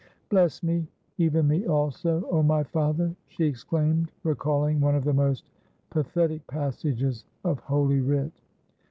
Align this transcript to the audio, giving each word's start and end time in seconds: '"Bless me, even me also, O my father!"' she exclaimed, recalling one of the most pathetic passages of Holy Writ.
'"Bless 0.31 0.63
me, 0.63 0.87
even 1.19 1.47
me 1.47 1.67
also, 1.67 2.25
O 2.31 2.41
my 2.41 2.63
father!"' 2.63 3.15
she 3.27 3.43
exclaimed, 3.45 4.11
recalling 4.23 4.81
one 4.81 4.95
of 4.95 5.03
the 5.03 5.13
most 5.13 5.45
pathetic 5.91 6.47
passages 6.47 7.23
of 7.43 7.59
Holy 7.59 7.99
Writ. 8.01 8.31